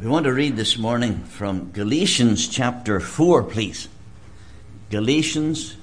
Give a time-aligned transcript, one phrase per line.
[0.00, 3.88] We want to read this morning from Galatians chapter 4, please.
[4.90, 5.76] Galatians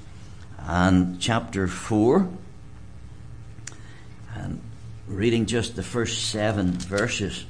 [0.58, 2.26] and chapter 4.
[4.36, 4.62] And
[5.10, 7.46] reading just the first seven verses.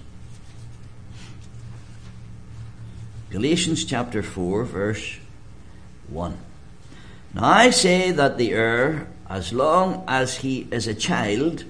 [3.30, 5.20] Galatians chapter 4, verse
[6.08, 6.36] 1.
[7.36, 11.64] Now I say that the heir, as long as he is a child,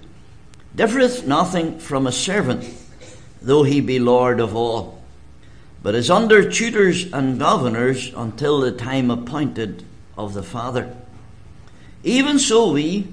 [0.74, 2.64] differeth nothing from a servant
[3.42, 5.02] though he be Lord of all,
[5.84, 9.84] but is under tutors and governors until the time appointed
[10.18, 10.96] of the Father.
[12.04, 13.08] Even so, we,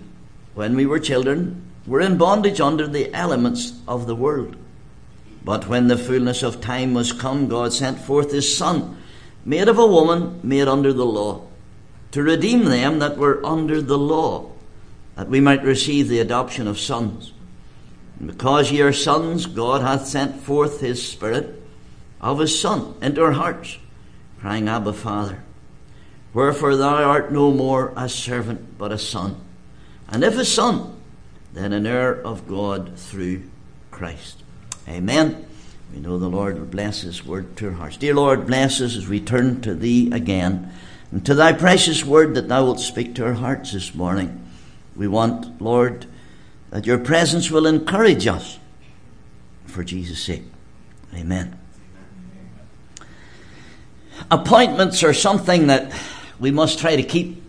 [0.54, 4.56] when we were children, were in bondage under the elements of the world.
[5.44, 8.96] But when the fullness of time was come, God sent forth his Son,
[9.44, 11.42] made of a woman, made under the law,
[12.12, 14.50] to redeem them that were under the law,
[15.16, 17.32] that we might receive the adoption of sons.
[18.22, 21.60] And because ye are sons, God hath sent forth his Spirit
[22.20, 23.78] of his Son into our hearts,
[24.38, 25.42] crying, Abba, Father.
[26.32, 29.40] Wherefore thou art no more a servant, but a son.
[30.08, 30.96] And if a son,
[31.52, 33.42] then an heir of God through
[33.90, 34.44] Christ.
[34.88, 35.44] Amen.
[35.92, 37.96] We know the Lord will bless his word to our hearts.
[37.96, 40.72] Dear Lord, bless us as we turn to thee again,
[41.10, 44.48] and to thy precious word that thou wilt speak to our hearts this morning.
[44.94, 46.06] We want, Lord,
[46.72, 48.58] that your presence will encourage us
[49.66, 50.42] for Jesus' sake.
[51.14, 51.58] Amen.
[54.30, 55.92] Appointments are something that
[56.40, 57.42] we must try to keep.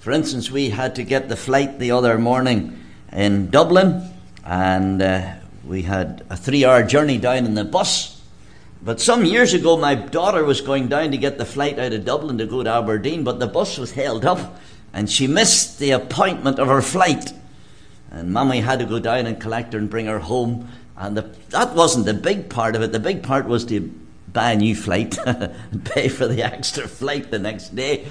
[0.00, 2.78] For instance, we had to get the flight the other morning
[3.10, 4.10] in Dublin,
[4.44, 5.32] and uh,
[5.64, 8.20] we had a three hour journey down in the bus.
[8.82, 12.04] But some years ago, my daughter was going down to get the flight out of
[12.04, 14.60] Dublin to go to Aberdeen, but the bus was held up,
[14.92, 17.32] and she missed the appointment of her flight.
[18.10, 20.68] And Mummy had to go down and collect her and bring her home.
[20.96, 22.92] And the, that wasn't the big part of it.
[22.92, 23.92] The big part was to
[24.32, 28.06] buy a new flight and pay for the extra flight the next day.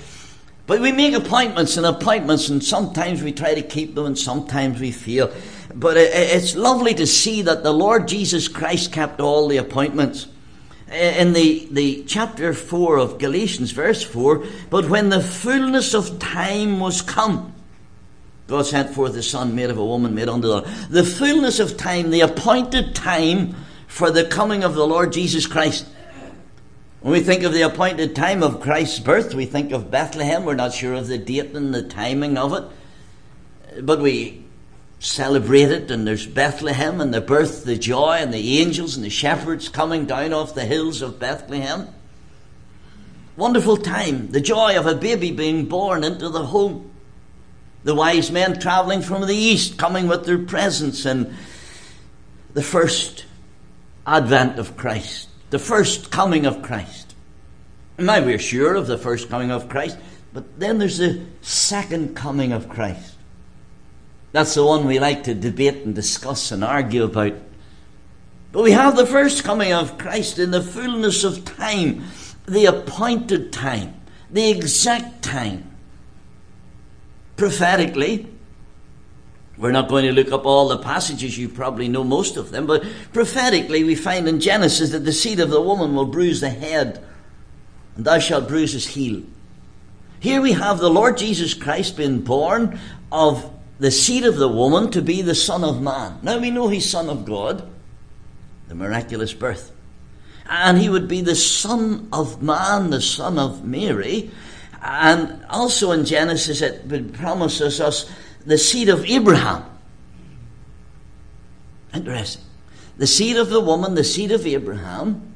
[0.65, 4.81] But we make appointments and appointments, and sometimes we try to keep them, and sometimes
[4.81, 5.31] we fail.
[5.73, 10.27] But it's lovely to see that the Lord Jesus Christ kept all the appointments.
[10.91, 16.79] In the, the chapter 4 of Galatians, verse 4, but when the fullness of time
[16.79, 17.53] was come,
[18.47, 20.61] God sent forth his son, made of a woman, made under the law.
[20.89, 23.55] The fullness of time, the appointed time
[23.87, 25.85] for the coming of the Lord Jesus Christ.
[27.01, 30.45] When we think of the appointed time of Christ's birth, we think of Bethlehem.
[30.45, 33.83] We're not sure of the date and the timing of it.
[33.85, 34.45] But we
[34.99, 39.09] celebrate it, and there's Bethlehem and the birth, the joy, and the angels and the
[39.09, 41.89] shepherds coming down off the hills of Bethlehem.
[43.35, 46.91] Wonderful time, the joy of a baby being born into the home
[47.83, 51.33] the wise men traveling from the east, coming with their presents, and
[52.53, 53.25] the first
[54.05, 57.15] advent of Christ, the first coming of Christ.
[57.97, 59.97] Now we're sure of the first coming of Christ,
[60.33, 63.15] but then there's the second coming of Christ.
[64.31, 67.33] That's the one we like to debate and discuss and argue about.
[68.51, 72.03] But we have the first coming of Christ in the fullness of time,
[72.45, 73.99] the appointed time,
[74.29, 75.76] the exact time
[77.37, 78.27] prophetically.
[79.57, 82.67] We're not going to look up all the passages, you probably know most of them,
[82.67, 86.49] but prophetically we find in Genesis that the seed of the woman will bruise the
[86.49, 87.03] head,
[87.95, 89.23] and thou shalt bruise his heel.
[90.19, 92.79] Here we have the Lord Jesus Christ being born
[93.11, 96.19] of the seed of the woman to be the Son of Man.
[96.21, 97.67] Now we know he's Son of God,
[98.67, 99.71] the miraculous birth.
[100.49, 104.31] And he would be the Son of Man, the Son of Mary,
[104.81, 108.09] and also in Genesis, it promises us
[108.45, 109.65] the seed of Abraham.
[111.93, 112.43] Interesting.
[112.97, 115.33] The seed of the woman, the seed of Abraham,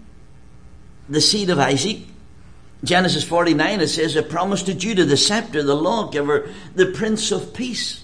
[1.09, 1.99] the seed of Isaac.
[2.83, 7.53] Genesis 49, it says, a promise to Judah, the scepter, the lawgiver, the prince of
[7.53, 8.03] peace.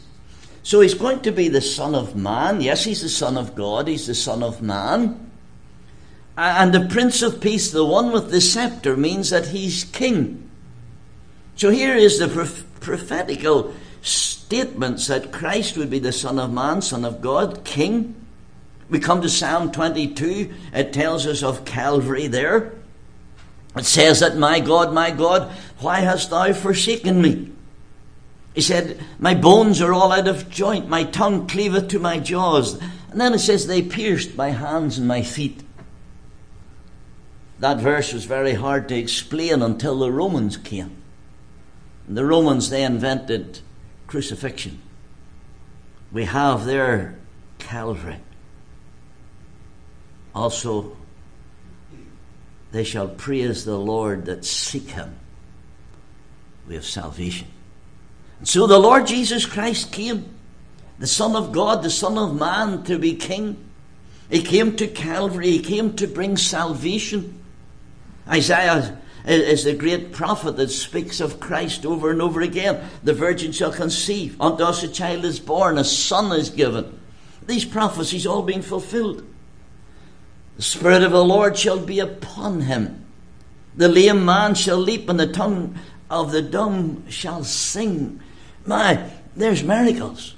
[0.61, 2.61] So he's going to be the Son of Man.
[2.61, 5.31] Yes, he's the Son of God, he's the Son of Man.
[6.37, 10.46] And the Prince of Peace, the one with the scepter, means that he's king.
[11.57, 12.27] So here is the
[12.79, 13.73] prophetical
[14.03, 18.13] statements that Christ would be the Son of Man, Son of God, King.
[18.91, 22.73] We come to Psalm 22, it tells us of Calvary there.
[23.75, 27.51] It says that, My God, my God, why hast thou forsaken me?
[28.53, 32.79] He said, My bones are all out of joint, my tongue cleaveth to my jaws.
[33.09, 35.63] And then it says, They pierced my hands and my feet.
[37.59, 40.95] That verse was very hard to explain until the Romans came.
[42.07, 43.59] The Romans, they invented
[44.07, 44.81] crucifixion.
[46.11, 47.17] We have their
[47.59, 48.17] Calvary.
[50.33, 50.95] Also,
[52.71, 55.17] they shall praise the Lord that seek him.
[56.67, 57.47] We have salvation.
[58.39, 60.33] And so the Lord Jesus Christ came,
[60.99, 63.57] the Son of God, the Son of Man, to be King.
[64.29, 67.43] He came to Calvary, he came to bring salvation.
[68.27, 68.97] Isaiah
[69.27, 72.89] is the great prophet that speaks of Christ over and over again.
[73.03, 76.99] The virgin shall conceive, unto us a child is born, a son is given.
[77.45, 79.25] These prophecies all being fulfilled.
[80.55, 83.05] The Spirit of the Lord shall be upon him.
[83.75, 85.77] The lame man shall leap, and the tongue
[86.09, 88.21] of the dumb shall sing.
[88.65, 90.35] My, there's miracles.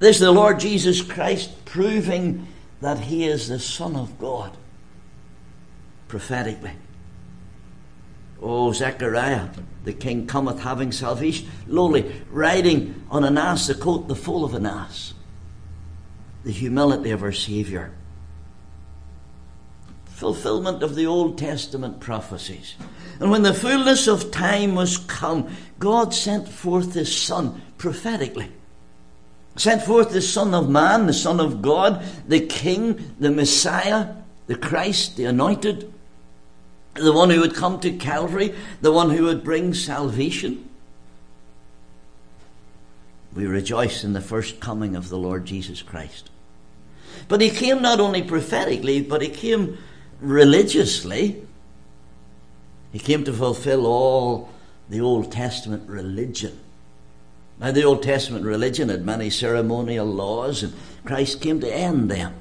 [0.00, 2.46] There's the Lord Jesus Christ proving
[2.80, 4.56] that he is the Son of God
[6.08, 6.72] prophetically.
[8.42, 9.48] Oh, Zechariah,
[9.84, 14.54] the king cometh having salvation, lowly, riding on an ass, the coat, the foal of
[14.54, 15.14] an ass.
[16.44, 17.92] The humility of our Saviour
[20.20, 22.74] fulfillment of the Old Testament prophecies.
[23.20, 25.48] And when the fullness of time was come,
[25.78, 28.52] God sent forth His Son prophetically.
[29.56, 34.14] Sent forth the Son of Man, the Son of God, the King, the Messiah,
[34.46, 35.90] the Christ, the Anointed,
[36.94, 40.68] the one who would come to Calvary, the one who would bring salvation.
[43.34, 46.30] We rejoice in the first coming of the Lord Jesus Christ.
[47.28, 49.78] But he came not only prophetically, but he came
[50.20, 51.46] religiously.
[52.92, 54.48] He came to fulfill all
[54.88, 56.58] the Old Testament religion.
[57.60, 60.72] Now, the Old Testament religion had many ceremonial laws, and
[61.04, 62.34] Christ came to end them.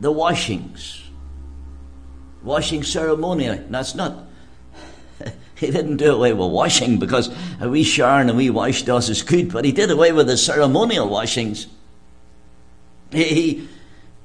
[0.00, 1.07] The washings.
[2.42, 3.58] Washing ceremonially.
[3.68, 4.24] That's not.
[5.56, 9.22] he didn't do away with washing because a wee shower and we wash does is
[9.22, 11.66] good, but he did away with the ceremonial washings.
[13.10, 13.68] He, he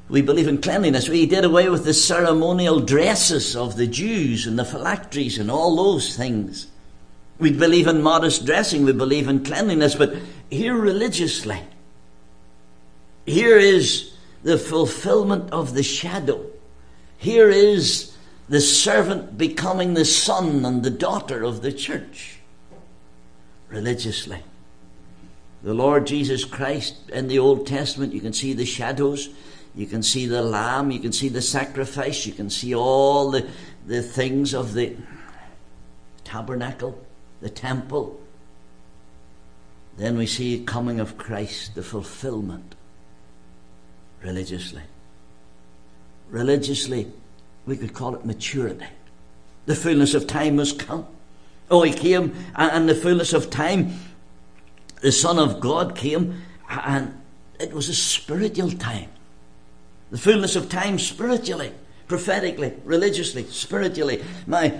[0.09, 1.09] we believe in cleanliness.
[1.09, 5.75] We did away with the ceremonial dresses of the Jews and the phylacteries and all
[5.75, 6.67] those things.
[7.39, 8.85] We believe in modest dressing.
[8.85, 9.95] We believe in cleanliness.
[9.95, 10.15] But
[10.49, 11.61] here, religiously,
[13.25, 14.13] here is
[14.43, 16.45] the fulfillment of the shadow.
[17.23, 18.15] Here is
[18.49, 22.39] the servant becoming the son and the daughter of the church.
[23.69, 24.43] Religiously.
[25.63, 29.29] The Lord Jesus Christ in the Old Testament, you can see the shadows
[29.75, 33.47] you can see the lamb, you can see the sacrifice, you can see all the,
[33.87, 34.95] the things of the
[36.23, 37.03] tabernacle,
[37.41, 38.19] the temple.
[39.97, 42.75] Then we see coming of Christ, the fulfillment
[44.21, 44.83] religiously.
[46.33, 47.07] Religiously,
[47.65, 48.87] we could call it maturity.
[49.67, 51.07] The fullness of time has come.
[51.71, 53.93] Oh, he came, and the fullness of time,
[55.01, 57.21] the Son of God came, and
[57.59, 59.09] it was a spiritual time
[60.13, 61.73] the fullness of time spiritually,
[62.07, 64.23] prophetically, religiously, spiritually.
[64.45, 64.79] My,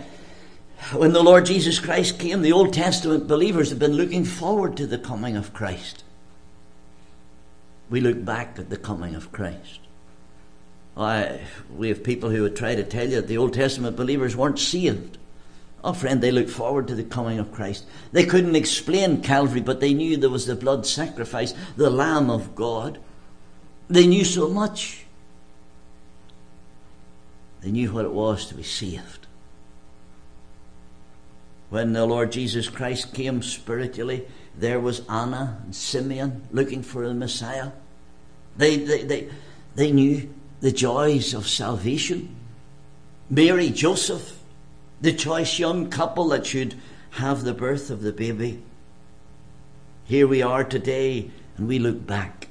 [0.93, 4.85] when the Lord Jesus Christ came, the Old Testament believers had been looking forward to
[4.85, 6.03] the coming of Christ.
[7.89, 9.79] We look back at the coming of Christ.
[10.95, 11.39] I,
[11.75, 14.59] we have people who would try to tell you that the Old Testament believers weren't
[14.59, 15.17] saved.
[15.83, 17.85] Oh, friend, they looked forward to the coming of Christ.
[18.11, 22.55] They couldn't explain Calvary, but they knew there was the blood sacrifice, the Lamb of
[22.55, 22.99] God.
[23.89, 25.05] They knew so much.
[27.61, 29.27] They knew what it was to be saved.
[31.69, 37.13] When the Lord Jesus Christ came spiritually, there was Anna and Simeon looking for the
[37.13, 37.71] Messiah.
[38.55, 39.29] They, they, they,
[39.75, 40.29] they knew
[40.63, 42.33] the joys of salvation.
[43.29, 44.39] Mary, Joseph,
[45.01, 46.73] the choice young couple that should
[47.11, 48.63] have the birth of the baby.
[50.05, 52.47] Here we are today, and we look back.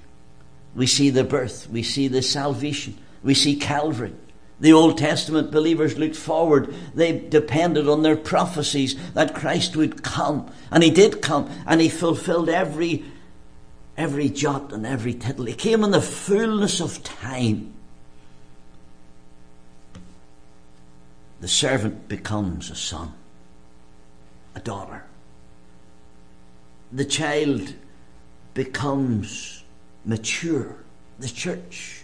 [0.75, 4.12] We see the birth, we see the salvation, we see Calvary.
[4.61, 6.75] The Old Testament believers looked forward.
[6.95, 10.52] They depended on their prophecies that Christ would come.
[10.71, 13.04] And he did come, and he fulfilled every,
[13.97, 15.47] every jot and every tittle.
[15.47, 17.73] He came in the fullness of time.
[21.43, 23.13] The servant becomes a son,
[24.55, 25.05] a daughter.
[26.91, 27.75] The child
[28.55, 29.63] becomes
[30.07, 30.77] mature,
[31.19, 32.03] the church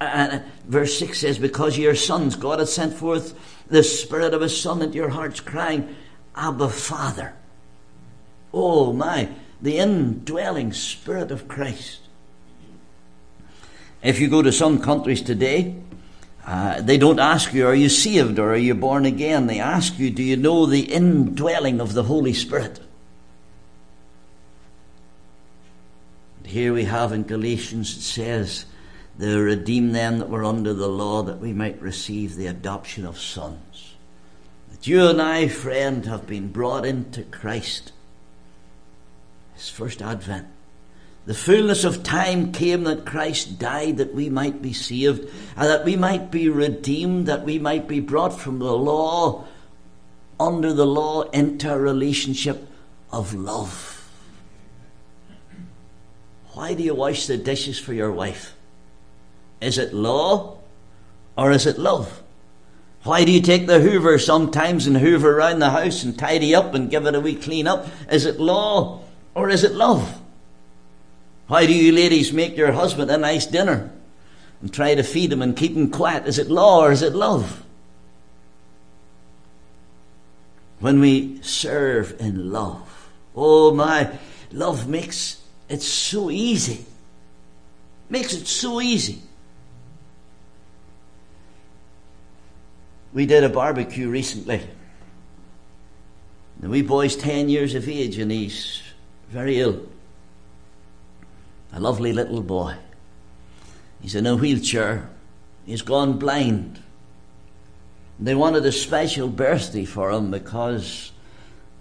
[0.00, 3.34] and verse 6 says, Because ye are sons, God has sent forth
[3.68, 5.96] the Spirit of His Son into your hearts, crying,
[6.34, 7.34] Abba, Father.
[8.52, 12.00] Oh my, the indwelling Spirit of Christ.
[14.02, 15.76] If you go to some countries today,
[16.46, 19.48] uh, they don't ask you, Are you saved or are you born again?
[19.48, 22.78] They ask you, Do you know the indwelling of the Holy Spirit?
[26.44, 28.66] Here we have in Galatians, it says,
[29.18, 33.18] to redeem them that were under the law, that we might receive the adoption of
[33.18, 33.96] sons.
[34.70, 37.90] That you and I, friend, have been brought into Christ.
[39.54, 40.46] His first advent.
[41.26, 45.84] The fullness of time came that Christ died that we might be saved, and that
[45.84, 49.44] we might be redeemed, that we might be brought from the law,
[50.38, 52.68] under the law, into a relationship
[53.10, 54.08] of love.
[56.52, 58.54] Why do you wash the dishes for your wife?
[59.60, 60.58] Is it law
[61.36, 62.22] or is it love?
[63.02, 66.72] Why do you take the hoover sometimes and hoover around the house and tidy up
[66.72, 67.86] and give it a wee clean up?
[68.10, 69.02] Is it law
[69.34, 70.20] or is it love?
[71.48, 73.92] Why do you ladies make your husband a nice dinner
[74.60, 76.26] and try to feed him and keep him quiet?
[76.26, 77.62] Is it law or is it love?
[80.80, 84.18] When we serve in love, oh my,
[84.52, 86.84] love makes it so easy.
[88.10, 89.22] Makes it so easy.
[93.12, 94.62] We did a barbecue recently.
[96.60, 98.82] The wee boy's 10 years of age and he's
[99.30, 99.86] very ill.
[101.76, 102.74] A lovely little boy.
[104.00, 105.10] He's in a wheelchair.
[105.66, 106.82] He's gone blind.
[108.18, 111.12] They wanted a special birthday for him because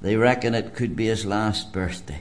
[0.01, 2.19] they reckon it could be his last birthday.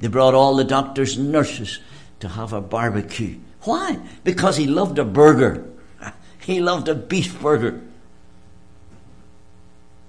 [0.00, 1.78] They brought all the doctors and nurses
[2.18, 3.38] to have a barbecue.
[3.60, 4.00] Why?
[4.24, 5.64] Because he loved a burger.
[6.40, 7.80] He loved a beef burger.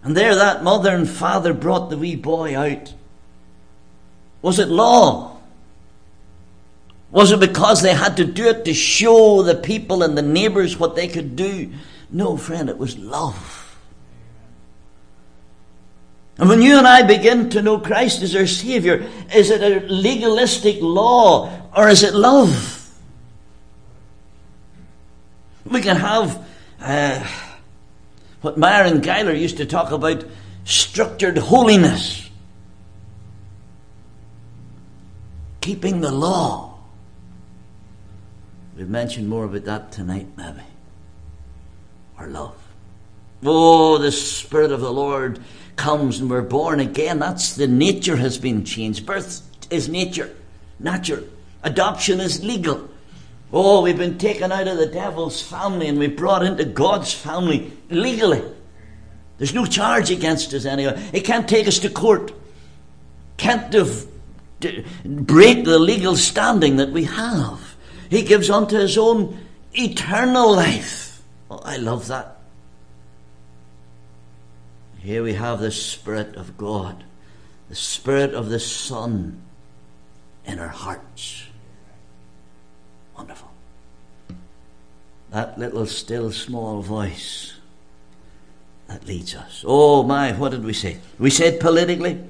[0.02, 2.96] And there that mother and father brought the wee boy out.
[4.42, 5.33] Was it law?
[7.14, 10.80] Was it because they had to do it to show the people and the neighbours
[10.80, 11.72] what they could do?
[12.10, 13.78] No, friend, it was love.
[16.40, 19.86] And when you and I begin to know Christ as our Savior, is it a
[19.86, 22.92] legalistic law or is it love?
[25.66, 26.44] We can have
[26.82, 27.26] uh,
[28.42, 30.26] what and Geiler used to talk about
[30.66, 32.28] structured holiness,
[35.62, 36.73] keeping the law.
[38.76, 40.64] We've mentioned more about that tonight, maybe.
[42.18, 42.58] Our love.
[43.46, 45.40] Oh, the Spirit of the Lord
[45.76, 47.20] comes and we're born again.
[47.20, 49.06] That's the nature has been changed.
[49.06, 50.36] Birth is nature,
[50.80, 51.24] natural.
[51.64, 52.90] Adoption is legal.
[53.52, 57.72] Oh, we've been taken out of the devil's family and we're brought into God's family
[57.90, 58.42] legally.
[59.38, 61.10] There's no charge against us anyway.
[61.14, 62.32] It can't take us to court.
[63.38, 63.72] Can't
[65.06, 67.63] break the legal standing that we have.
[68.10, 69.38] He gives unto his own
[69.74, 71.22] eternal life.
[71.50, 72.38] Oh, I love that.
[75.00, 77.04] Here we have the Spirit of God,
[77.70, 79.42] the Spirit of the Son
[80.46, 81.46] in our hearts.
[83.18, 83.50] Wonderful.
[85.32, 87.54] That little still small voice
[88.88, 89.64] that leads us.
[89.68, 91.00] Oh my, what did we say?
[91.20, 92.24] We said politically,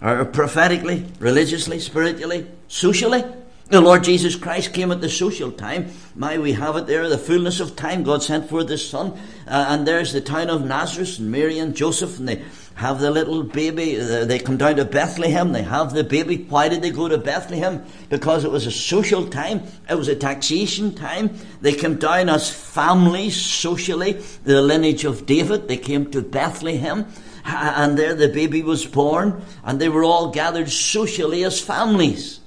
[0.00, 3.24] or prophetically, religiously, spiritually, socially.
[3.72, 5.92] The Lord Jesus Christ came at the social time.
[6.14, 8.02] My, we have it there, the fullness of time.
[8.02, 9.18] God sent forth His Son.
[9.46, 13.10] Uh, and there's the town of Nazareth, and Mary and Joseph, and they have the
[13.10, 13.98] little baby.
[13.98, 15.52] Uh, they come down to Bethlehem.
[15.52, 16.44] They have the baby.
[16.50, 17.82] Why did they go to Bethlehem?
[18.10, 19.62] Because it was a social time.
[19.88, 21.34] It was a taxation time.
[21.62, 24.20] They came down as families, socially.
[24.44, 25.68] The lineage of David.
[25.68, 27.06] They came to Bethlehem.
[27.46, 29.42] And there the baby was born.
[29.64, 32.41] And they were all gathered socially as families.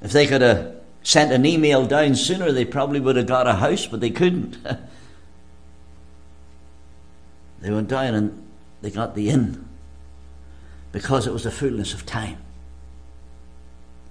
[0.00, 3.54] If they could have sent an email down sooner, they probably would have got a
[3.54, 4.58] house, but they couldn't.
[7.60, 8.46] they went down and
[8.82, 9.66] they got the inn
[10.92, 12.38] because it was the fullness of time.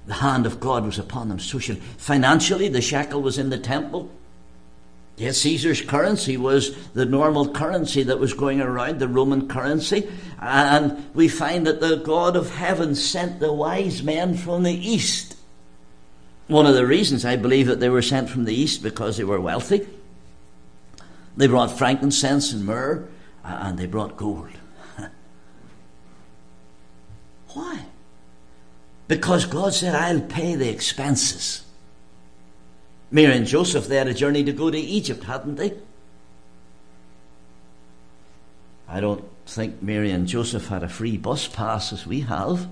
[0.07, 1.81] The hand of God was upon them socially.
[1.97, 4.09] Financially, the shekel was in the temple.
[5.17, 10.07] Yes, Caesar's currency was the normal currency that was going around, the Roman currency.
[10.39, 15.36] And we find that the God of heaven sent the wise men from the east
[16.47, 19.23] one of the reasons I believe that they were sent from the east because they
[19.23, 19.87] were wealthy.
[21.35, 23.07] They brought frankincense and myrrh,
[23.43, 24.49] and they brought gold.
[27.49, 27.85] Why?
[29.07, 31.63] Because God said, I'll pay the expenses.
[33.11, 35.73] Mary and Joseph, they had a journey to go to Egypt, hadn't they?
[38.87, 42.67] I don't think Mary and Joseph had a free bus pass as we have.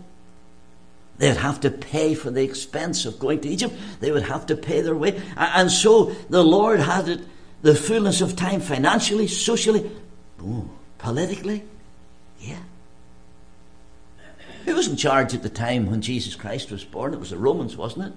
[1.17, 3.73] They'd have to pay for the expense of going to Egypt.
[4.01, 5.21] They would have to pay their way.
[5.37, 7.21] And so the Lord had it,
[7.61, 9.89] the fullness of time, financially, socially,
[10.97, 11.63] politically.
[12.39, 12.59] Yeah.
[14.65, 17.13] Who was in charge at the time when Jesus Christ was born?
[17.13, 18.13] It was the Romans, wasn't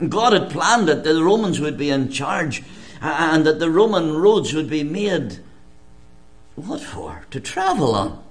[0.00, 0.08] it?
[0.08, 2.62] God had planned that the Romans would be in charge
[3.02, 5.40] and that the Roman roads would be made.
[6.54, 7.26] What for?
[7.30, 8.22] To travel on.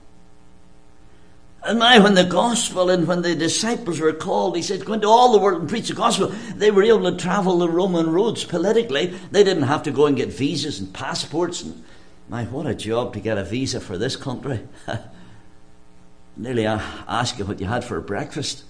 [1.64, 5.10] And now, when the gospel and when the disciples were called, he said, Go into
[5.10, 6.28] all the world and preach the gospel.
[6.56, 9.08] They were able to travel the Roman roads politically.
[9.32, 11.62] They didn't have to go and get visas and passports.
[11.64, 11.84] And
[12.30, 14.62] my, what a job to get a visa for this country.
[16.38, 18.64] Nearly ask you what you had for breakfast.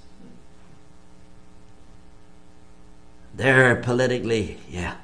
[3.35, 4.95] There, politically, yeah.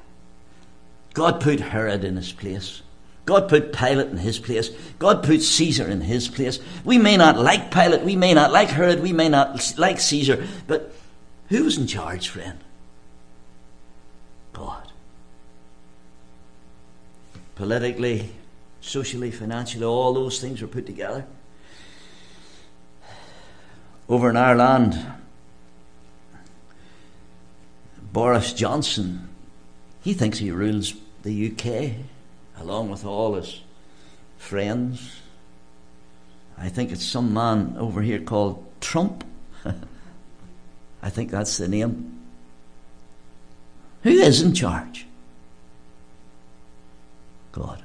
[1.14, 2.82] God put Herod in his place.
[3.26, 4.70] God put Pilate in his place.
[5.00, 6.60] God put Caesar in his place.
[6.84, 10.46] We may not like Pilate, we may not like Herod, we may not like Caesar,
[10.68, 10.94] but
[11.48, 12.60] who was in charge, friend?
[14.52, 14.92] God.
[17.56, 18.30] Politically,
[18.80, 21.26] socially, financially, all those things were put together.
[24.08, 25.04] Over in Ireland,
[28.12, 29.28] Boris Johnson,
[30.00, 32.06] he thinks he rules the UK
[32.58, 33.60] along with all his
[34.38, 35.20] friends.
[36.58, 39.24] I think it's some man over here called Trump.
[41.02, 42.20] I think that's the name.
[44.02, 45.06] Who is in charge?
[47.52, 47.82] God.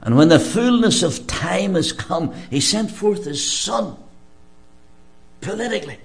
[0.00, 3.96] And when the fullness of time has come, he sent forth his son
[5.40, 5.98] politically.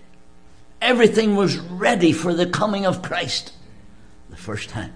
[0.81, 3.53] Everything was ready for the coming of Christ
[4.29, 4.93] the first time.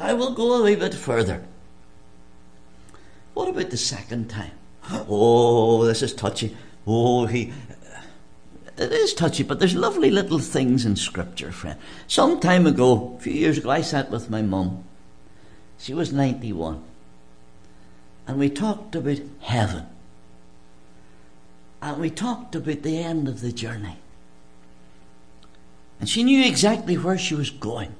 [0.00, 1.44] I will go a wee bit further.
[3.34, 4.52] What about the second time?
[4.90, 6.56] Oh, this is touchy.
[6.86, 7.52] Oh, he.
[8.78, 11.78] It is touchy, but there's lovely little things in Scripture, friend.
[12.08, 14.84] Some time ago, a few years ago, I sat with my mum.
[15.78, 16.82] She was 91.
[18.26, 19.86] And we talked about heaven.
[21.82, 23.98] And we talked about the end of the journey.
[26.00, 27.94] And she knew exactly where she was going.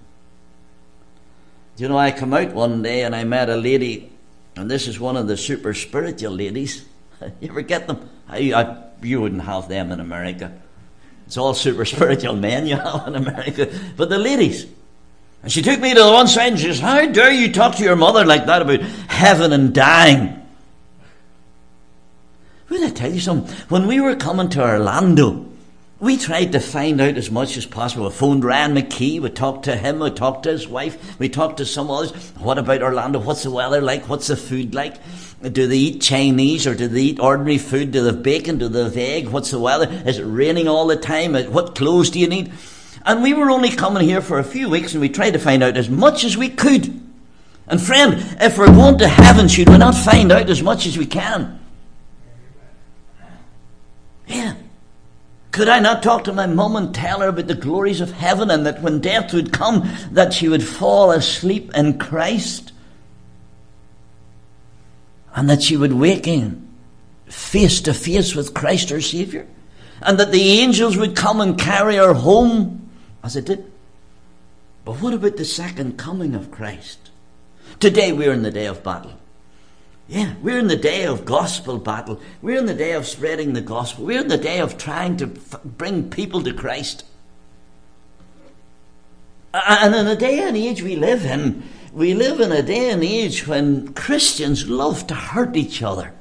[1.81, 4.13] You know, I come out one day and I met a lady,
[4.55, 6.85] and this is one of the super spiritual ladies.
[7.41, 8.07] you ever get them?
[8.29, 10.53] I, I, you wouldn't have them in America.
[11.27, 13.73] It's all super spiritual men you have in America.
[13.97, 14.67] But the ladies.
[15.43, 17.77] And she took me to the one side and she says, How dare you talk
[17.77, 20.37] to your mother like that about heaven and dying?
[22.69, 23.57] Will I tell you something?
[23.71, 25.50] When we were coming to Orlando,
[26.01, 28.07] we tried to find out as much as possible.
[28.07, 31.59] We phoned Ryan McKee, we talked to him, we talked to his wife, we talked
[31.59, 32.11] to some others.
[32.39, 33.19] What about Orlando?
[33.19, 34.09] What's the weather like?
[34.09, 34.97] What's the food like?
[35.43, 37.93] Do they eat Chinese or do they eat ordinary food?
[37.93, 38.57] Do they have bacon?
[38.57, 39.29] Do they have egg?
[39.29, 39.89] What's the weather?
[40.07, 41.35] Is it raining all the time?
[41.53, 42.51] What clothes do you need?
[43.05, 45.63] And we were only coming here for a few weeks and we tried to find
[45.63, 46.99] out as much as we could.
[47.67, 50.97] And friend, if we're going to heaven, should we not find out as much as
[50.97, 51.61] we can?
[54.27, 54.55] Yeah.
[55.53, 58.51] Could I not talk to my mum and tell her about the glories of heaven
[58.51, 62.73] and that when death would come, that she would fall asleep in Christ?
[65.35, 66.69] And that she would wake in
[67.27, 69.47] face to face with Christ her Saviour?
[70.03, 72.91] And that the angels would come and carry her home
[73.23, 73.71] as it did?
[74.85, 77.11] But what about the second coming of Christ?
[77.81, 79.13] Today we're in the day of battle.
[80.11, 82.21] Yeah, we're in the day of gospel battle.
[82.43, 84.05] We're in the day of spreading the gospel.
[84.05, 87.05] We're in the day of trying to f- bring people to Christ.
[89.55, 93.05] And in the day and age we live in, we live in a day and
[93.05, 96.13] age when Christians love to hurt each other.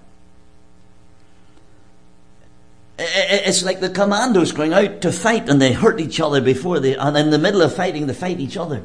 [3.00, 6.96] It's like the commandos going out to fight and they hurt each other before they,
[6.96, 8.84] and in the middle of fighting, they fight each other.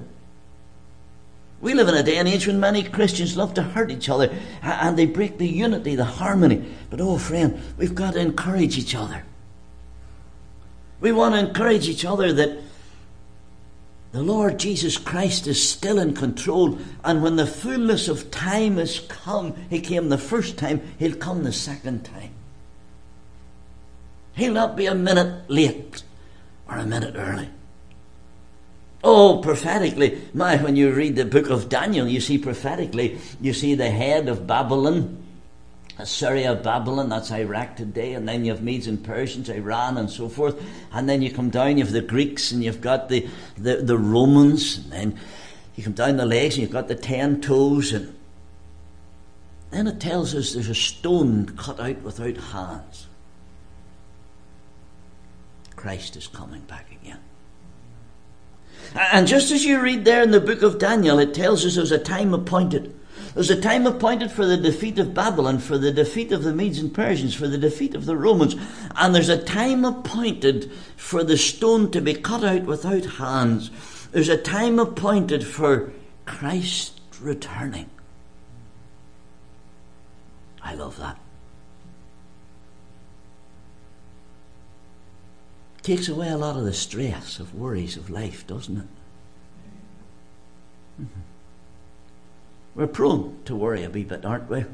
[1.60, 4.34] We live in a day and age when many Christians love to hurt each other
[4.62, 6.64] and they break the unity, the harmony.
[6.90, 9.24] But oh, friend, we've got to encourage each other.
[11.00, 12.58] We want to encourage each other that
[14.12, 19.00] the Lord Jesus Christ is still in control, and when the fullness of time has
[19.00, 22.30] come, He came the first time, He'll come the second time.
[24.36, 26.04] He'll not be a minute late
[26.68, 27.48] or a minute early.
[29.06, 33.74] Oh, prophetically, my, when you read the book of Daniel, you see prophetically, you see
[33.74, 35.22] the head of Babylon,
[35.98, 40.30] Assyria, Babylon, that's Iraq today, and then you have Medes and Persians, Iran, and so
[40.30, 40.58] forth.
[40.90, 43.98] And then you come down, you have the Greeks, and you've got the, the, the
[43.98, 45.20] Romans, and then
[45.76, 48.16] you come down the legs, and you've got the ten toes, and
[49.70, 53.06] then it tells us there's a stone cut out without hands.
[55.76, 57.18] Christ is coming back again.
[58.94, 61.92] And just as you read there in the book of Daniel, it tells us there's
[61.92, 62.94] a time appointed.
[63.34, 66.78] There's a time appointed for the defeat of Babylon, for the defeat of the Medes
[66.78, 68.54] and Persians, for the defeat of the Romans.
[68.94, 73.70] And there's a time appointed for the stone to be cut out without hands.
[74.12, 75.92] There's a time appointed for
[76.26, 77.90] Christ returning.
[80.62, 81.18] I love that.
[85.84, 88.86] Takes away a lot of the stress of worries of life, doesn't it?
[91.02, 91.20] Mm-hmm.
[92.74, 94.64] We're prone to worry a wee bit, aren't we?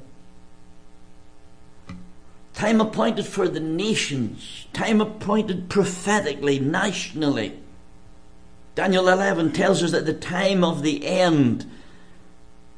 [2.54, 7.58] Time appointed for the nations, time appointed prophetically, nationally.
[8.76, 11.68] Daniel 11 tells us that the time of the end,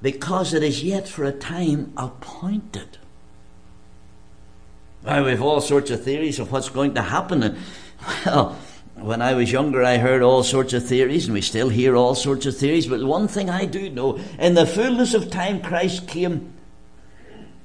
[0.00, 2.96] because it is yet for a time appointed.
[5.04, 7.42] Now, we have all sorts of theories of what's going to happen.
[7.42, 7.58] And,
[8.26, 8.58] well,
[8.96, 12.14] when I was younger, I heard all sorts of theories, and we still hear all
[12.14, 12.86] sorts of theories.
[12.86, 16.52] But one thing I do know in the fullness of time, Christ came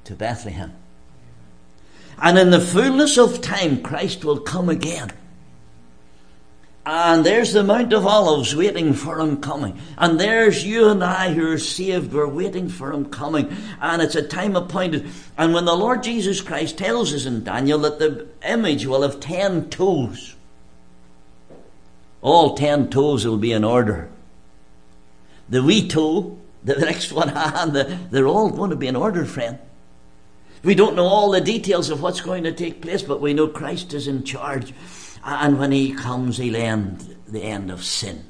[0.04, 0.74] to Bethlehem.
[2.20, 5.12] And in the fullness of time, Christ will come again.
[6.90, 9.78] And there's the Mount of Olives waiting for him coming.
[9.98, 13.54] And there's you and I who are saved, we're waiting for him coming.
[13.82, 15.06] And it's a time appointed.
[15.38, 19.20] And when the Lord Jesus Christ tells us in Daniel that the image will have
[19.20, 20.38] ten toes,
[22.22, 24.10] all ten toes will be in order.
[25.50, 29.26] The wee toe, the next one, and the, they're all going to be in order,
[29.26, 29.60] friend.
[30.64, 33.50] We don't know all the details of what's going to take place, but we know
[33.50, 34.74] Christ is in charge.
[35.30, 38.24] And when he comes, he'll end the end of sin.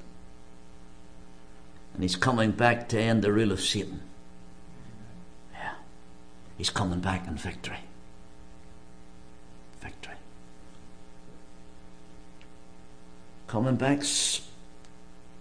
[1.94, 4.02] And he's coming back to end the rule of Satan.
[5.54, 5.74] Yeah.
[6.58, 7.78] He's coming back in victory.
[9.80, 10.16] Victory.
[13.46, 14.02] Coming back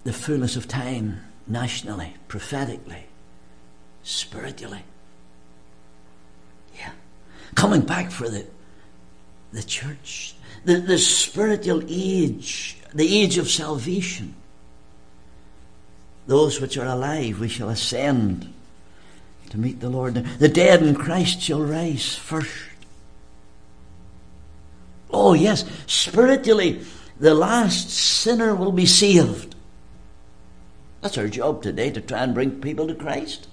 [0.05, 3.07] the fullness of time, nationally, prophetically,
[4.03, 4.85] spiritually.
[6.79, 6.91] Yeah.
[7.55, 8.47] Coming back for the,
[9.53, 10.36] the church,
[10.67, 14.35] the, the spiritual age, the age of salvation.
[16.27, 18.53] Those which are alive, we shall ascend
[19.51, 20.15] to meet the Lord.
[20.15, 22.51] The dead in Christ shall rise first.
[25.09, 26.85] Oh, yes, spiritually,
[27.21, 29.55] the last sinner will be saved.
[31.01, 33.47] That's our job today to try and bring people to Christ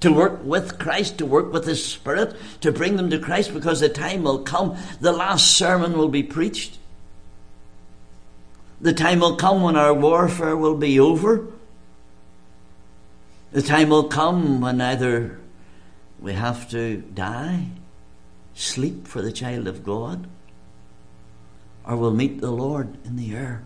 [0.00, 3.80] to work with Christ, to work with His Spirit, to bring them to Christ because
[3.80, 6.78] the time will come, the last sermon will be preached.
[8.80, 11.46] The time will come when our warfare will be over.
[13.52, 15.38] The time will come when either
[16.18, 17.66] we have to die,
[18.54, 20.26] sleep for the child of God,
[21.84, 23.64] or we'll meet the Lord in the air.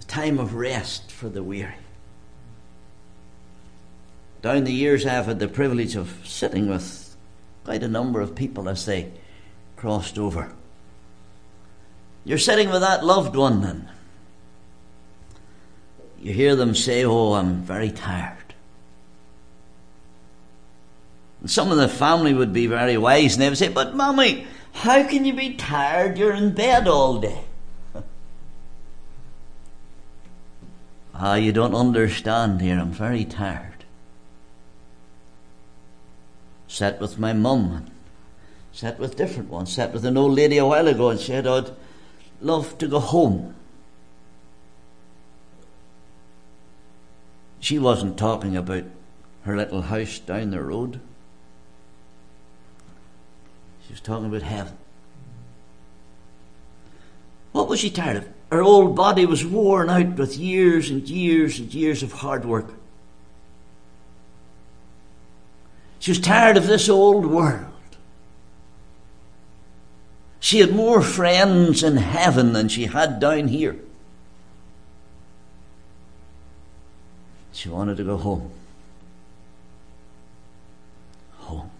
[0.00, 1.74] The time of rest for the weary.
[4.40, 7.16] Down the years, I've had the privilege of sitting with
[7.64, 9.10] quite a number of people as they
[9.76, 10.52] crossed over.
[12.24, 13.88] You're sitting with that loved one, and
[16.20, 18.36] you hear them say, Oh, I'm very tired.
[21.40, 24.46] And some of the family would be very wise and they would say, But, Mummy,
[24.72, 26.18] how can you be tired?
[26.18, 27.44] You're in bed all day.
[31.14, 32.78] ah, you don't understand, dear.
[32.78, 33.77] I'm very tired
[36.68, 37.90] sat with my mum,
[38.72, 41.70] sat with different ones, sat with an old lady a while ago and said, I'd
[42.40, 43.54] love to go home.
[47.58, 48.84] She wasn't talking about
[49.42, 51.00] her little house down the road.
[53.86, 54.76] She was talking about heaven.
[57.52, 58.28] What was she tired of?
[58.52, 62.77] Her old body was worn out with years and years and years of hard work.
[65.98, 67.64] She was tired of this old world.
[70.40, 73.76] She had more friends in heaven than she had down here.
[77.52, 78.52] She wanted to go home.
[81.38, 81.70] Home.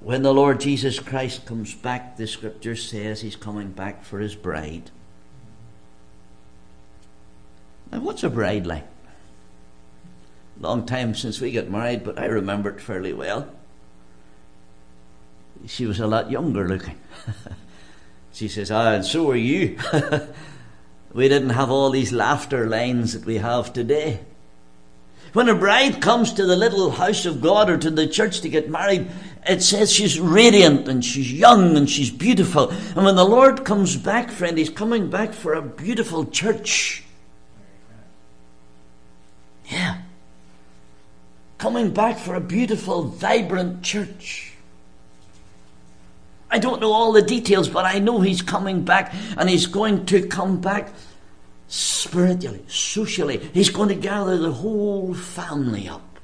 [0.00, 4.34] When the Lord Jesus Christ comes back, the scripture says he's coming back for his
[4.34, 4.90] bride.
[7.92, 8.86] Now, what's a bride like?
[10.60, 13.48] Long time since we got married, but I remember it fairly well.
[15.66, 16.98] She was a lot younger looking.
[18.32, 19.78] she says, Ah, and so are you.
[21.12, 24.20] we didn't have all these laughter lines that we have today.
[25.32, 28.50] When a bride comes to the little house of God or to the church to
[28.50, 29.08] get married,
[29.48, 32.70] it says she's radiant and she's young and she's beautiful.
[32.70, 37.04] And when the Lord comes back, friend, He's coming back for a beautiful church.
[41.62, 44.52] Coming back for a beautiful, vibrant church.
[46.50, 50.06] I don't know all the details, but I know he's coming back and he's going
[50.06, 50.92] to come back
[51.68, 53.38] spiritually, socially.
[53.54, 56.18] He's going to gather the whole family up.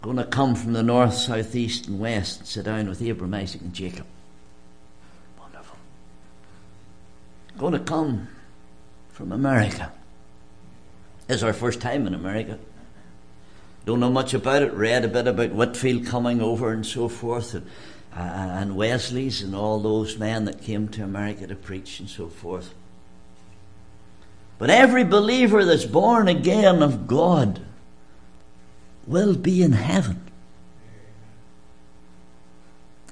[0.00, 3.34] Going to come from the north, south, east, and west and sit down with Abraham,
[3.34, 4.06] Isaac, and Jacob.
[5.38, 5.76] Wonderful.
[7.58, 8.28] Going to come
[9.10, 9.92] from America.
[11.28, 12.58] It's our first time in America.
[13.86, 14.72] Don't know much about it.
[14.72, 17.66] Read a bit about Whitefield coming over and so forth, and,
[18.14, 22.28] uh, and Wesley's and all those men that came to America to preach and so
[22.28, 22.74] forth.
[24.58, 27.60] But every believer that's born again of God
[29.06, 30.20] will be in heaven.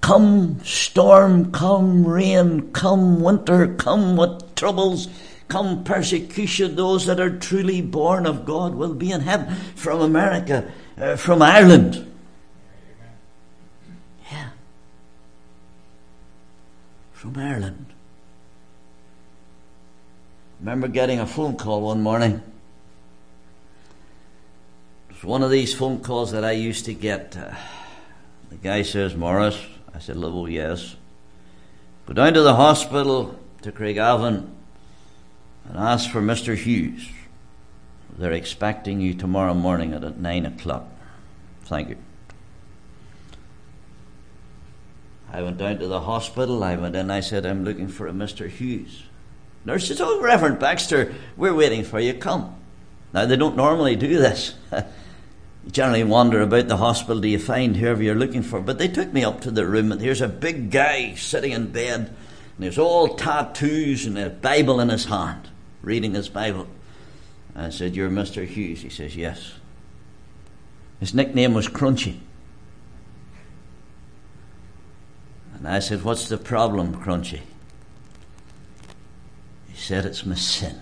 [0.00, 5.08] Come storm, come rain, come winter, come what troubles,
[5.48, 9.54] come persecution, those that are truly born of God will be in heaven.
[9.74, 12.10] From America, uh, from Ireland.
[14.30, 14.50] Yeah.
[17.12, 17.86] From Ireland.
[20.60, 22.42] Remember getting a phone call one morning.
[25.10, 27.36] It was one of these phone calls that I used to get.
[27.36, 27.54] Uh,
[28.50, 29.60] the guy says, Morris.
[29.94, 30.96] I said, oh, yes.
[32.06, 34.48] Go down to the hospital to Craigavon
[35.72, 36.54] and ask for Mr.
[36.54, 37.08] Hughes.
[38.18, 40.86] They're expecting you tomorrow morning at nine o'clock.
[41.62, 41.96] Thank you.
[45.32, 46.62] I went down to the hospital.
[46.62, 47.10] I went in.
[47.10, 48.50] I said, I'm looking for a Mr.
[48.50, 49.04] Hughes.
[49.64, 52.12] Nurse says, Oh, Reverend Baxter, we're waiting for you.
[52.12, 52.54] Come.
[53.14, 54.54] Now, they don't normally do this.
[54.72, 58.60] you generally wander about the hospital Do you find whoever you're looking for.
[58.60, 61.72] But they took me up to the room, and here's a big guy sitting in
[61.72, 62.16] bed, and
[62.58, 65.48] there's all tattoos and a Bible in his hand,
[65.82, 66.66] reading his Bible.
[67.54, 68.46] I said, You're Mr.
[68.46, 68.82] Hughes?
[68.82, 69.54] He says, Yes.
[71.00, 72.20] His nickname was Crunchy.
[75.56, 77.40] And I said, What's the problem, Crunchy?
[79.68, 80.80] He said, It's my sin.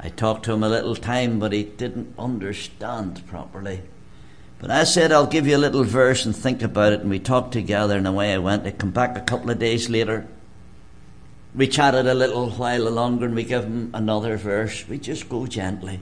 [0.00, 3.82] I talked to him a little time, but he didn't understand properly.
[4.60, 7.00] But I said, I'll give you a little verse and think about it.
[7.00, 8.66] And we talked together, and away I went.
[8.66, 10.26] I come back a couple of days later.
[11.54, 14.86] We chatted a little while longer, and we give him another verse.
[14.86, 16.00] We just go gently.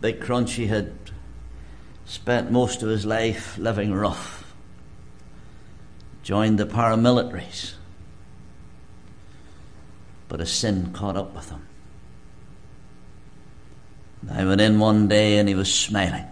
[0.00, 0.92] Big Crunchy had
[2.06, 4.52] spent most of his life living rough,
[6.22, 7.74] joined the paramilitaries,
[10.28, 11.66] but a sin caught up with him.
[14.30, 16.26] I went in one day and he was smiling.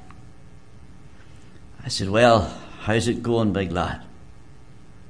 [1.85, 4.08] I said, Well, how's it going, big lad?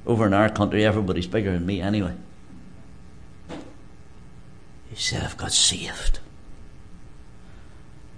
[0.05, 2.13] Over in our country, everybody's bigger than me anyway.
[4.89, 6.19] He said, I've got saved.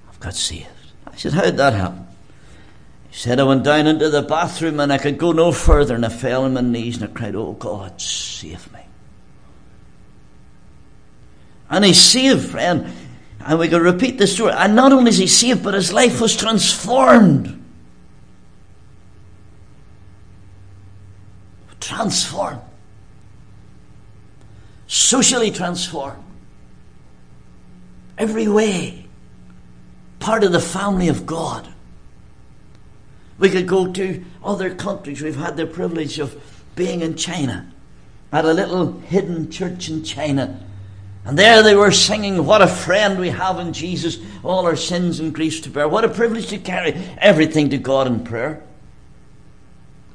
[0.09, 0.67] I've got saved.
[1.05, 2.07] I said, How did that happen?
[3.09, 6.05] He said, I went down into the bathroom and I could go no further and
[6.05, 8.79] I fell on my knees and I cried, Oh God, save me.
[11.69, 12.91] And he saved, friend.
[13.45, 14.53] And we can repeat the story.
[14.53, 17.60] And not only is he saved, but his life was transformed.
[21.91, 22.61] Transformed.
[24.87, 26.23] Socially transform,
[28.17, 29.07] Every way.
[30.19, 31.67] Part of the family of God.
[33.39, 35.21] We could go to other countries.
[35.21, 36.39] We've had the privilege of
[36.75, 37.71] being in China,
[38.31, 40.59] at a little hidden church in China
[41.25, 45.19] and there they were singing, What a friend we have in Jesus, all our sins
[45.19, 45.87] and griefs to bear.
[45.87, 48.63] What a privilege to carry everything to God in prayer.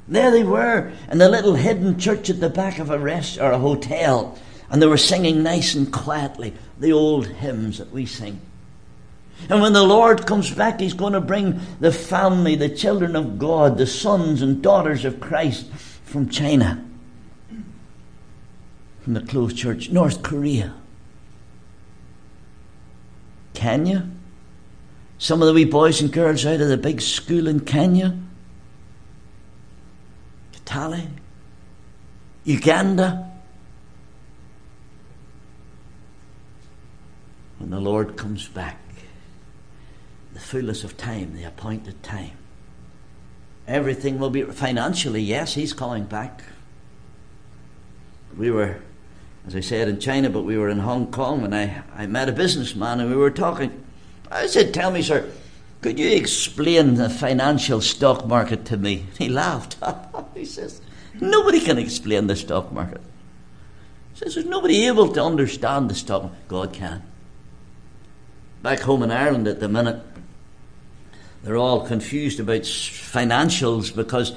[0.07, 3.51] There they were in the little hidden church at the back of a rest or
[3.51, 4.37] a hotel,
[4.69, 8.39] and they were singing nice and quietly the old hymns that we sing.
[9.49, 13.37] And when the Lord comes back, He's going to bring the family, the children of
[13.37, 15.71] God, the sons and daughters of Christ
[16.05, 16.83] from China,
[19.01, 20.73] from the closed church, North Korea.
[23.53, 24.07] Kenya.
[25.17, 28.15] Some of the wee boys and girls out of the big school in Kenya.
[30.67, 31.07] Kitale.
[32.43, 33.31] Uganda.
[37.59, 38.79] When the Lord comes back,
[40.33, 42.37] the fullness of time, the appointed time,
[43.67, 46.43] everything will be financially, yes, He's coming back.
[48.37, 48.77] We were
[49.47, 52.27] as I said, in China, but we were in Hong Kong and I, I met
[52.27, 53.85] a businessman and we were talking.
[54.29, 55.31] I said, Tell me, sir,
[55.87, 59.05] could you explain the financial stock market to me?
[59.17, 59.77] He laughed.
[60.33, 60.81] he says,
[61.21, 62.99] Nobody can explain the stock market.
[64.11, 66.47] He says, There's nobody able to understand the stock market.
[66.49, 67.03] God can.
[68.61, 70.03] Back home in Ireland at the minute,
[71.41, 74.33] they're all confused about financials because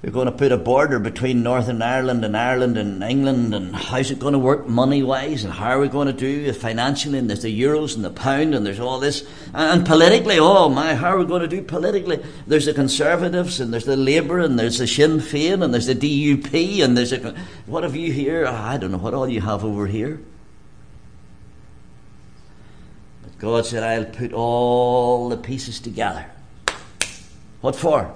[0.00, 4.12] we're going to put a border between Northern Ireland and Ireland and England, and how's
[4.12, 7.18] it going to work money wise, and how are we going to do it financially?
[7.18, 9.26] And there's the euros and the pound, and there's all this.
[9.52, 12.22] And politically, oh my, how are we going to do politically?
[12.46, 15.96] There's the Conservatives, and there's the Labour, and there's the Sinn Féin, and there's the
[15.96, 17.34] DUP, and there's a.
[17.66, 18.44] What have you here?
[18.46, 20.20] Ah, I don't know what all you have over here.
[23.24, 26.24] But God said, I'll put all the pieces together.
[27.62, 28.14] What for?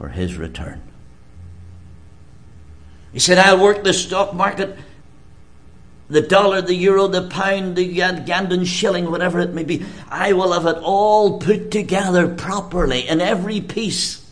[0.00, 0.80] For his return.
[3.12, 4.78] He said, I'll work the stock market,
[6.08, 9.84] the dollar, the euro, the pound, the Ugandan shilling, whatever it may be.
[10.08, 14.26] I will have it all put together properly in every piece.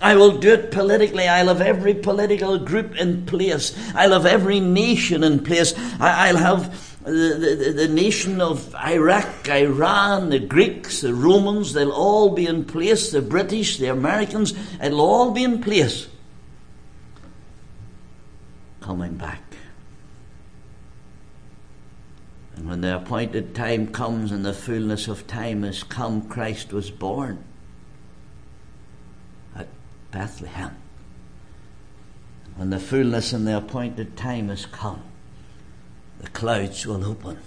[0.00, 1.28] I will do it politically.
[1.28, 3.78] I'll have every political group in place.
[3.94, 5.72] I'll have every nation in place.
[6.00, 12.30] I'll have the, the, the nation of Iraq, Iran, the Greeks, the Romans, they'll all
[12.30, 13.10] be in place.
[13.10, 16.08] The British, the Americans, it'll all be in place.
[18.80, 19.40] Coming back.
[22.56, 26.90] And when the appointed time comes and the fullness of time has come, Christ was
[26.90, 27.42] born
[29.56, 29.68] at
[30.12, 30.76] Bethlehem.
[32.54, 35.02] When the fullness and the appointed time has come,
[36.20, 37.38] the clouds will open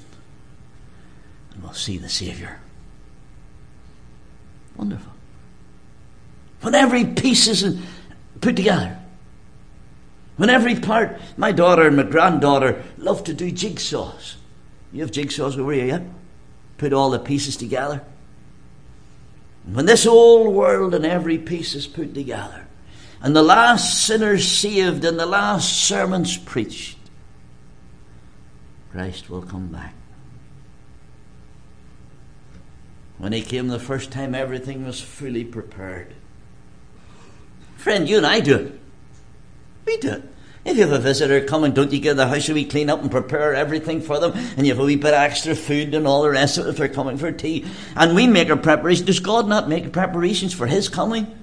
[1.54, 2.60] and we'll see the Saviour.
[4.76, 5.14] Wonderful.
[6.62, 7.80] When every piece is
[8.42, 9.00] put together,
[10.38, 14.36] when every part, my daughter and my granddaughter love to do jigsaws.
[14.92, 16.02] You have jigsaws over here yet?
[16.78, 18.04] Put all the pieces together.
[19.72, 22.68] When this whole world and every piece is put together,
[23.22, 26.95] and the last sinners saved and the last sermons preached,
[28.96, 29.94] Christ will come back.
[33.18, 36.14] When he came the first time, everything was fully prepared.
[37.76, 38.80] Friend, you and I do it.
[39.86, 40.24] We do it.
[40.64, 43.02] If you have a visitor coming, don't you get the house a wee clean up
[43.02, 46.08] and prepare everything for them, and you have a wee bit of extra food and
[46.08, 47.66] all the rest of it if they're coming for tea,
[47.98, 49.08] and we make our preparations.
[49.08, 51.38] Does God not make preparations for His coming?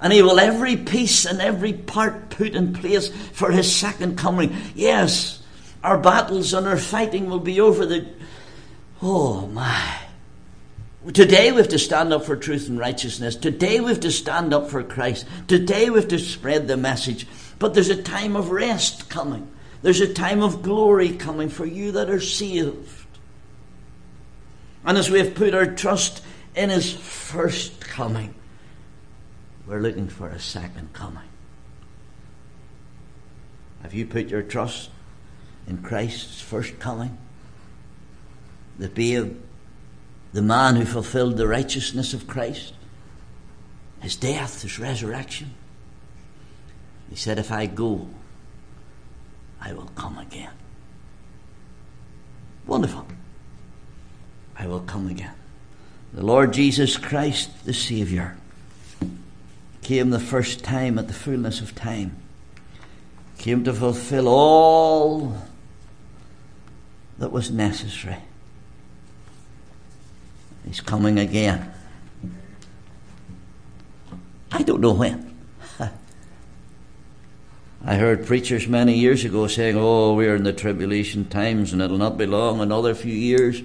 [0.00, 4.56] And He will every piece and every part put in place for His second coming.
[4.74, 5.42] Yes,
[5.86, 7.86] our battles and our fighting will be over.
[7.86, 8.08] The
[9.00, 9.98] oh my.
[11.14, 13.36] Today we have to stand up for truth and righteousness.
[13.36, 15.26] Today we have to stand up for Christ.
[15.46, 17.28] Today we have to spread the message.
[17.60, 19.48] But there's a time of rest coming.
[19.82, 23.06] There's a time of glory coming for you that are saved.
[24.84, 26.20] And as we have put our trust
[26.56, 28.34] in His first coming,
[29.68, 31.22] we're looking for a second coming.
[33.82, 34.90] Have you put your trust
[35.66, 37.16] in Christ's first coming.
[38.78, 39.36] The babe,
[40.32, 42.74] the man who fulfilled the righteousness of Christ,
[44.00, 45.54] his death, his resurrection.
[47.10, 48.08] He said, If I go,
[49.60, 50.50] I will come again.
[52.66, 53.06] Wonderful.
[54.58, 55.34] I will come again.
[56.12, 58.36] The Lord Jesus Christ, the Saviour,
[59.82, 62.16] came the first time at the fullness of time,
[63.38, 65.36] came to fulfill all
[67.18, 68.18] that was necessary.
[70.66, 71.72] He's coming again.
[74.50, 75.34] I don't know when.
[77.84, 81.98] I heard preachers many years ago saying, Oh, we're in the tribulation times and it'll
[81.98, 83.62] not be long, another few years.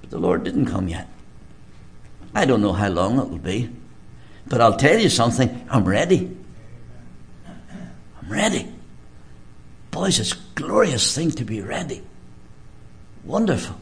[0.00, 1.08] But the Lord didn't come yet.
[2.34, 3.70] I don't know how long it will be.
[4.46, 6.36] But I'll tell you something, I'm ready.
[8.20, 8.72] I'm ready.
[9.90, 12.02] Boys, it's a glorious thing to be ready.
[13.24, 13.76] Wonderful.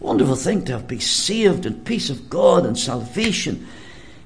[0.00, 3.66] Wonderful thing to have been saved in peace of God and salvation.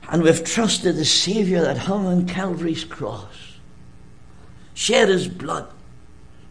[0.09, 3.57] And we've trusted the Saviour that hung on Calvary's cross,
[4.75, 5.69] shed his blood.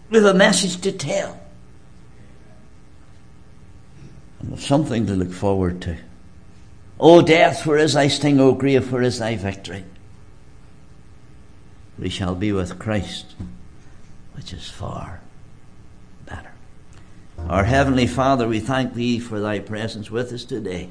[0.09, 1.39] with a message to tell.
[4.39, 5.97] And something to look forward to.
[6.99, 8.39] O death, where is thy sting?
[8.39, 9.83] O grave, where is thy victory?
[11.97, 13.33] We shall be with Christ,
[14.35, 15.22] which is far
[17.49, 20.89] our Heavenly Father, we thank Thee for Thy presence with us today.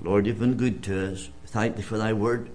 [0.00, 1.28] Lord, You've been good to us.
[1.42, 2.48] We thank Thee for Thy word.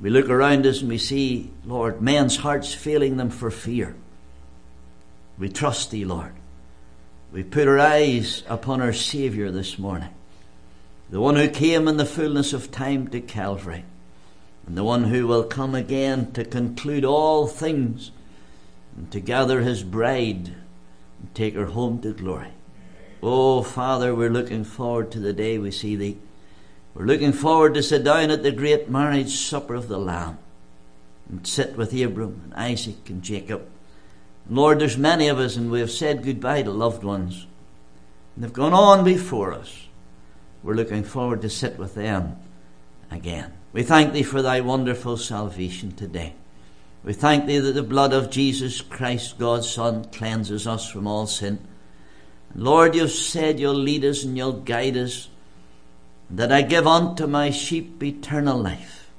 [0.00, 3.94] We look around us and we see, Lord, men's hearts failing them for fear.
[5.38, 6.32] We trust Thee, Lord.
[7.32, 10.10] We put our eyes upon our Saviour this morning,
[11.10, 13.84] the one who came in the fullness of time to Calvary,
[14.66, 18.10] and the one who will come again to conclude all things
[18.96, 20.54] and to gather His bride
[21.24, 22.52] and take her home to glory.
[23.22, 26.18] Oh, Father, we're looking forward to the day we see Thee.
[26.92, 30.36] We're looking forward to sit down at the great marriage supper of the Lamb
[31.30, 33.66] and sit with Abram and Isaac and Jacob.
[34.50, 37.46] Lord, there's many of us and we have said goodbye to loved ones.
[38.34, 39.88] And they've gone on before us.
[40.62, 42.36] We're looking forward to sit with them
[43.10, 43.54] again.
[43.72, 46.34] We thank Thee for Thy wonderful salvation today.
[47.04, 51.26] We thank Thee that the blood of Jesus Christ, God's Son, cleanses us from all
[51.26, 51.58] sin.
[52.54, 55.28] Lord, you've said you'll lead us and you'll guide us,
[56.30, 59.10] that I give unto my sheep eternal life.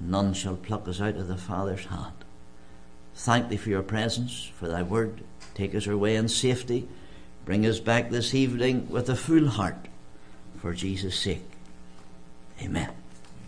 [0.00, 2.12] None shall pluck us out of the Father's hand.
[3.14, 5.22] Thank thee for your presence, for thy word.
[5.54, 6.88] Take us our way in safety.
[7.44, 9.88] Bring us back this evening with a full heart
[10.58, 11.42] for Jesus' sake.
[12.62, 13.01] Amen.